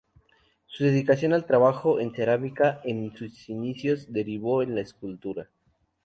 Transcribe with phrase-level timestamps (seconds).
[0.65, 5.47] Su dedicación al trabajo en cerámica en sus inicios derivó en la escultura.